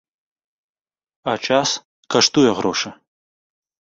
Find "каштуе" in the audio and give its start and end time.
2.15-2.51